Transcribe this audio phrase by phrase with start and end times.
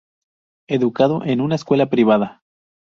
[0.67, 2.41] Educado en una escuela privada.